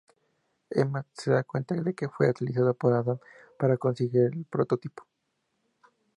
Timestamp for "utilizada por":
2.27-2.91